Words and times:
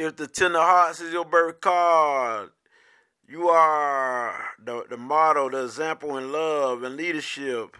if 0.00 0.16
the 0.16 0.26
Ten 0.26 0.56
of 0.56 0.62
Hearts 0.62 1.00
is 1.02 1.12
your 1.12 1.26
birth 1.26 1.60
card, 1.60 2.48
you 3.28 3.50
are 3.50 4.46
the, 4.58 4.84
the 4.88 4.96
model, 4.96 5.50
the 5.50 5.64
example 5.64 6.16
in 6.16 6.32
love 6.32 6.82
and 6.82 6.96
leadership. 6.96 7.76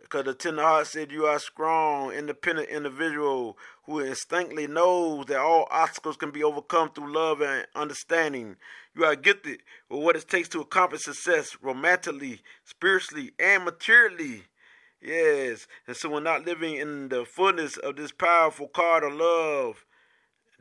Because 0.00 0.24
the 0.24 0.34
tender 0.34 0.62
heart 0.62 0.86
said 0.86 1.10
you 1.10 1.26
are 1.26 1.40
strong, 1.40 2.12
independent 2.12 2.68
individual 2.68 3.58
who 3.84 3.98
instinctively 3.98 4.68
knows 4.68 5.26
that 5.26 5.40
all 5.40 5.66
obstacles 5.70 6.16
can 6.16 6.30
be 6.30 6.44
overcome 6.44 6.90
through 6.92 7.12
love 7.12 7.42
and 7.42 7.66
understanding. 7.74 8.56
You 8.94 9.04
are 9.04 9.16
gifted 9.16 9.60
with 9.90 10.02
what 10.02 10.16
it 10.16 10.28
takes 10.28 10.48
to 10.50 10.60
accomplish 10.60 11.02
success 11.02 11.58
romantically, 11.60 12.40
spiritually, 12.64 13.32
and 13.38 13.64
materially. 13.64 14.44
Yes, 15.02 15.66
and 15.88 15.96
so 15.96 16.08
we're 16.08 16.20
not 16.20 16.46
living 16.46 16.76
in 16.76 17.08
the 17.08 17.24
fullness 17.24 17.76
of 17.76 17.96
this 17.96 18.12
powerful 18.12 18.68
card 18.68 19.02
of 19.02 19.12
love, 19.12 19.84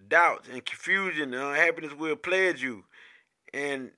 doubt 0.08 0.46
and 0.52 0.66
confusion 0.66 1.34
and 1.34 1.44
unhappiness 1.44 1.94
will 1.94 2.16
plague 2.16 2.60
you, 2.60 2.86
and 3.54 3.92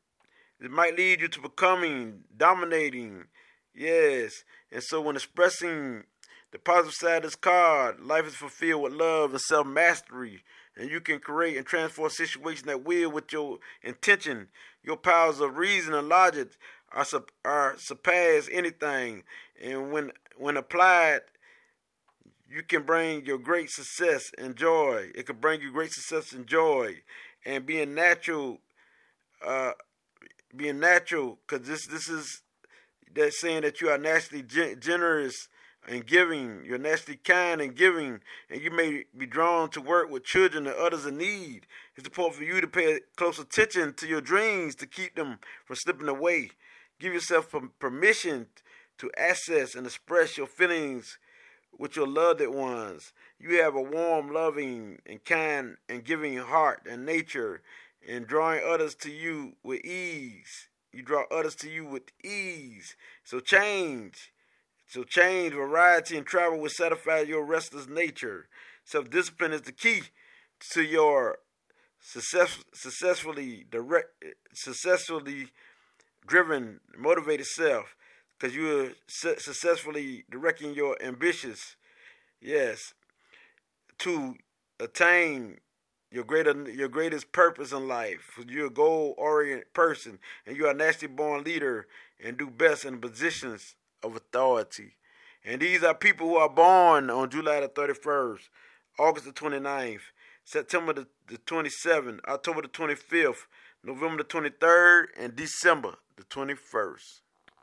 it 0.62 0.71
might 0.71 0.98
lead 0.98 1.21
you 1.21 1.27
to 1.27 1.41
becoming 1.41 2.23
dominating. 2.35 3.26
Yes, 3.73 4.43
and 4.71 4.84
so 4.84 5.02
when 5.02 5.16
expressing 5.16 6.04
the 6.52 6.59
positive 6.59 6.95
side 6.95 7.17
of 7.17 7.23
this 7.23 7.35
card, 7.35 7.99
life 7.99 8.27
is 8.27 8.35
fulfilled 8.35 8.84
with 8.84 8.93
love 8.93 9.31
and 9.31 9.41
self 9.41 9.67
mastery, 9.67 10.43
and 10.76 10.90
you 10.90 10.99
can 10.99 11.20
create 11.20 11.57
and 11.57 11.66
transform 11.66 12.09
situations 12.09 12.66
that 12.66 12.84
will 12.84 13.12
with 13.12 13.31
your 13.31 13.59
intention. 13.84 14.48
Your 14.84 14.98
powers 14.98 15.40
of 15.40 15.57
reason 15.57 15.93
and 15.93 16.09
logic 16.09 16.49
are, 16.91 17.05
are 17.45 17.76
surpass 17.77 18.49
anything, 18.52 19.23
and 19.62 19.91
when 19.91 20.12
when 20.38 20.57
applied, 20.57 21.21
you 22.49 22.63
can 22.63 22.84
bring 22.84 23.26
your 23.26 23.38
great 23.38 23.70
success 23.70 24.31
and 24.38 24.55
joy. 24.55 25.09
It 25.13 25.26
can 25.27 25.38
bring 25.38 25.62
you 25.62 25.71
great 25.71 25.91
success 25.91 26.31
and 26.31 26.48
joy, 26.48 26.95
and 27.45 27.66
being 27.66 27.94
natural, 27.94 28.59
uh, 29.45 29.73
being 30.55 30.79
natural, 30.79 31.37
because 31.48 31.68
this 31.68 31.85
this 31.87 32.09
is 32.09 32.41
that 33.13 33.34
saying 33.34 33.62
that 33.62 33.82
you 33.82 33.90
are 33.90 33.98
naturally 33.98 34.43
generous 34.43 35.48
and 35.87 36.05
giving. 36.05 36.63
You're 36.65 36.79
naturally 36.79 37.18
kind 37.18 37.62
and 37.62 37.76
giving, 37.76 38.21
and 38.49 38.62
you 38.62 38.71
may 38.71 39.05
be 39.15 39.26
drawn 39.26 39.70
to 39.71 39.81
work 39.81 40.09
with 40.09 40.24
children 40.24 40.68
and 40.68 40.76
others 40.76 41.05
in 41.05 41.18
need. 41.18 41.68
It's 41.96 42.07
important 42.07 42.35
for 42.35 42.43
you 42.43 42.62
to 42.62 42.68
pay 42.68 42.99
close 43.15 43.40
attention 43.40 43.93
to 43.96 44.07
your 44.07 44.21
dreams 44.21 44.76
to 44.76 44.87
keep 44.87 45.15
them 45.15 45.40
from 45.65 45.76
slipping 45.76 46.07
away. 46.07 46.52
Give 46.99 47.13
yourself 47.13 47.54
permission 47.79 48.48
to 48.98 49.12
access 49.18 49.76
and 49.76 49.85
express 49.85 50.37
your 50.37 50.48
feelings 50.48 51.18
with 51.77 51.95
your 51.95 52.07
loved 52.07 52.45
ones. 52.45 53.13
You 53.39 53.62
have 53.62 53.75
a 53.75 53.81
warm, 53.81 54.34
loving, 54.34 54.99
and 55.05 55.23
kind 55.23 55.77
and 55.87 56.03
giving 56.03 56.37
heart 56.37 56.81
and 56.89 57.05
nature, 57.05 57.62
and 58.07 58.27
drawing 58.27 58.62
others 58.65 58.95
to 58.95 59.12
you 59.12 59.53
with 59.63 59.84
ease. 59.85 60.67
You 60.91 61.03
draw 61.03 61.25
others 61.31 61.55
to 61.57 61.70
you 61.70 61.85
with 61.85 62.03
ease. 62.23 62.95
So 63.23 63.40
change. 63.40 64.34
So 64.88 65.03
change, 65.03 65.53
variety, 65.53 66.17
and 66.17 66.25
travel 66.25 66.59
will 66.59 66.69
satisfy 66.69 67.19
your 67.19 67.45
restless 67.45 67.88
nature. 67.88 68.47
Self 68.84 69.09
discipline 69.09 69.53
is 69.53 69.62
the 69.62 69.72
key 69.72 70.01
to 70.72 70.81
your 70.81 71.38
success, 72.00 72.63
successfully 72.73 73.66
direct, 73.69 74.07
successfully 74.53 75.50
driven, 76.25 76.79
motivated 76.97 77.45
self 77.45 77.95
because 78.40 78.56
you 78.56 78.79
are 78.79 78.91
su- 79.07 79.38
successfully 79.38 80.23
directing 80.29 80.73
your 80.73 81.01
ambitions, 81.01 81.75
yes, 82.41 82.94
to 84.00 84.35
attain 84.79 85.57
your 86.12 86.23
greater 86.23 86.69
your 86.69 86.88
greatest 86.88 87.31
purpose 87.31 87.72
in 87.72 87.88
life. 87.88 88.40
You're 88.47 88.68
a 88.68 88.72
goal 88.72 89.13
oriented 89.18 89.73
person, 89.73 90.19
and 90.46 90.56
you 90.56 90.68
are 90.68 90.72
a 90.72 90.73
naturally 90.73 91.13
born 91.13 91.44
leader 91.44 91.88
and 92.23 92.38
do 92.38 92.50
best 92.50 92.85
in 92.85 93.00
positions 93.00 93.75
of 94.01 94.16
authority. 94.16 94.96
And 95.44 95.62
these 95.62 95.84
are 95.84 95.94
people 95.94 96.28
who 96.28 96.35
are 96.35 96.50
born 96.50 97.09
on 97.09 97.30
July 97.30 97.62
the 97.62 97.69
31st, 97.69 98.50
August 98.97 99.25
the 99.25 99.31
29th, 99.31 100.02
September 100.44 100.94
the, 100.94 101.08
the 101.28 101.38
27th, 101.38 102.19
October 102.28 102.62
the 102.62 102.68
25th, 102.68 103.47
November 103.84 104.24
the 104.24 104.30
23rd, 104.30 105.06
and 105.18 105.35
December 105.35 105.96
the 106.18 106.24
21st. 106.24 107.22